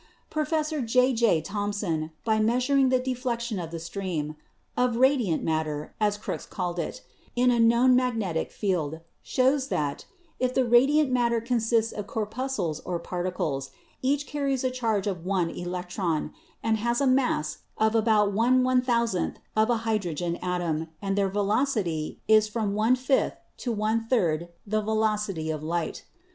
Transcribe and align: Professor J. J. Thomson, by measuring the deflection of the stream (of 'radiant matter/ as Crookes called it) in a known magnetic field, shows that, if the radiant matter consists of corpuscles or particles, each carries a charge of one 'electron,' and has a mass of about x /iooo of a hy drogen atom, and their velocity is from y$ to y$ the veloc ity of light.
Professor 0.31 0.81
J. 0.81 1.13
J. 1.13 1.41
Thomson, 1.41 2.09
by 2.25 2.39
measuring 2.39 2.89
the 2.89 2.97
deflection 2.97 3.59
of 3.59 3.69
the 3.69 3.77
stream 3.77 4.35
(of 4.75 4.95
'radiant 4.97 5.43
matter/ 5.43 5.93
as 5.99 6.17
Crookes 6.17 6.47
called 6.47 6.79
it) 6.79 7.03
in 7.35 7.51
a 7.51 7.59
known 7.59 7.95
magnetic 7.95 8.51
field, 8.51 9.01
shows 9.21 9.67
that, 9.67 10.05
if 10.39 10.55
the 10.55 10.65
radiant 10.65 11.11
matter 11.11 11.39
consists 11.39 11.91
of 11.91 12.07
corpuscles 12.07 12.79
or 12.79 12.97
particles, 12.97 13.69
each 14.01 14.25
carries 14.25 14.63
a 14.63 14.71
charge 14.71 15.05
of 15.05 15.23
one 15.23 15.51
'electron,' 15.51 16.33
and 16.63 16.77
has 16.77 16.99
a 16.99 17.05
mass 17.05 17.59
of 17.77 17.93
about 17.93 18.29
x 18.29 18.37
/iooo 18.87 19.35
of 19.55 19.69
a 19.69 19.77
hy 19.85 19.99
drogen 19.99 20.39
atom, 20.43 20.87
and 20.99 21.15
their 21.15 21.29
velocity 21.29 22.19
is 22.27 22.47
from 22.47 22.73
y$ 22.73 22.95
to 23.55 23.71
y$ 23.71 24.01
the 24.65 24.81
veloc 24.81 25.29
ity 25.29 25.51
of 25.51 25.61
light. 25.61 26.05